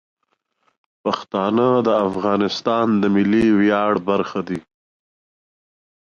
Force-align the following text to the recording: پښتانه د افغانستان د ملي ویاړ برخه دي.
پښتانه 1.03 1.67
د 1.87 1.89
افغانستان 2.07 2.87
د 3.01 3.03
ملي 3.15 3.45
ویاړ 3.59 3.91
برخه 4.09 4.39
دي. 4.47 4.59